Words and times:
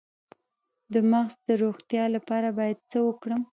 د 0.93 0.95
مغز 1.11 1.33
د 1.47 1.49
روغتیا 1.63 2.03
لپاره 2.15 2.47
باید 2.57 2.77
څه 2.91 2.97
وکړم؟ 3.07 3.41